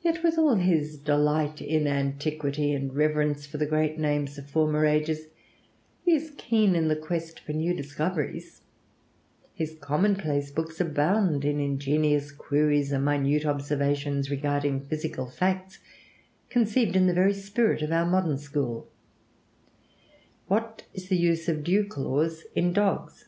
Yet 0.00 0.22
with 0.22 0.38
all 0.38 0.54
his 0.54 0.96
delight 0.96 1.60
in 1.60 1.86
antiquity 1.86 2.72
and 2.72 2.94
reverence 2.94 3.44
for 3.44 3.58
the 3.58 3.66
great 3.66 3.98
names 3.98 4.38
of 4.38 4.48
former 4.48 4.86
ages, 4.86 5.26
he 6.06 6.12
is 6.14 6.32
keen 6.38 6.74
in 6.74 6.88
the 6.88 6.96
quest 6.96 7.40
for 7.40 7.52
new 7.52 7.74
discoveries. 7.74 8.62
His 9.52 9.76
commonplace 9.78 10.50
books 10.50 10.80
abound 10.80 11.44
in 11.44 11.60
ingenious 11.60 12.32
queries 12.32 12.92
and 12.92 13.04
minute 13.04 13.44
observations 13.44 14.30
regarding 14.30 14.80
physical 14.86 15.26
facts, 15.28 15.80
conceived 16.48 16.96
in 16.96 17.06
the 17.06 17.12
very 17.12 17.34
spirit 17.34 17.82
of 17.82 17.92
our 17.92 18.06
modern 18.06 18.38
school: 18.38 18.88
"What 20.48 20.84
is 20.94 21.10
the 21.10 21.18
use 21.18 21.46
of 21.46 21.62
dew 21.62 21.84
claws 21.86 22.46
in 22.54 22.72
dogs?" 22.72 23.26